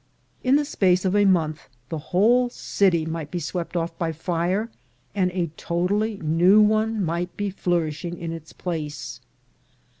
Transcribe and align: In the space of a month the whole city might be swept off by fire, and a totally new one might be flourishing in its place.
In 0.43 0.55
the 0.55 0.65
space 0.65 1.05
of 1.05 1.15
a 1.15 1.25
month 1.25 1.69
the 1.89 1.99
whole 2.09 2.49
city 2.49 3.05
might 3.05 3.29
be 3.29 3.37
swept 3.39 3.75
off 3.77 3.95
by 3.99 4.11
fire, 4.11 4.71
and 5.13 5.29
a 5.31 5.51
totally 5.57 6.17
new 6.23 6.59
one 6.59 7.05
might 7.05 7.37
be 7.37 7.51
flourishing 7.51 8.17
in 8.17 8.31
its 8.31 8.51
place. 8.51 9.21